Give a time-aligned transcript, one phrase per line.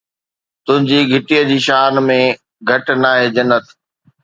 [0.65, 2.19] تنهنجي گهٽيءَ جي شان ۾
[2.69, 3.65] گهٽ ناهي، جنت